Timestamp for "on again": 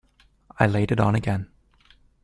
0.99-1.47